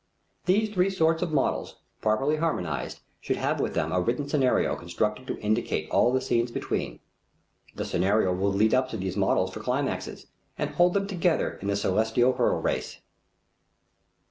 [0.47, 5.27] These three sorts of models, properly harmonized, should have with them a written scenario constructed
[5.27, 6.99] to indicate all the scenes between.
[7.75, 10.25] The scenario will lead up to these models for climaxes
[10.57, 13.01] and hold them together in the celestial hurdle race.